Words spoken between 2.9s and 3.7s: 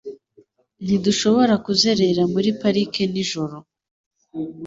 nijoro